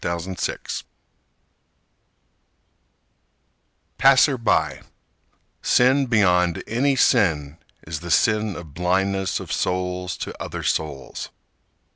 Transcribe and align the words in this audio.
Jeremy 0.03 0.33
Carlisle 0.35 0.57
Passer 3.99 4.35
by, 4.35 4.81
sin 5.61 6.07
beyond 6.07 6.63
any 6.65 6.95
sin 6.95 7.59
Is 7.85 7.99
the 7.99 8.09
sin 8.09 8.55
of 8.55 8.73
blindness 8.73 9.39
of 9.39 9.51
souls 9.51 10.17
to 10.17 10.33
other 10.41 10.63
souls. 10.63 11.29